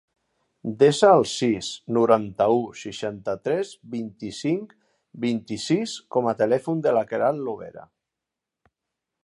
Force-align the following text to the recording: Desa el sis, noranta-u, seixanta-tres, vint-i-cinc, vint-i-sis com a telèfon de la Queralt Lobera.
Desa 0.77 1.09
el 1.17 1.25
sis, 1.31 1.67
noranta-u, 1.97 2.63
seixanta-tres, 2.79 3.73
vint-i-cinc, 3.97 4.73
vint-i-sis 5.27 5.97
com 6.17 6.31
a 6.33 6.37
telèfon 6.43 6.83
de 6.87 6.95
la 6.99 7.05
Queralt 7.13 7.45
Lobera. 7.51 7.87